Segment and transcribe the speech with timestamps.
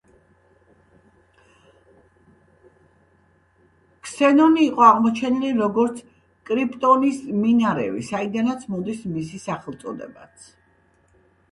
[4.07, 6.01] ქსენონი იყო აღმოჩენილი როგორც
[6.53, 10.53] კრიპტონის მინარევი, საიდანაც მოდის მისი სახელწოდებაც.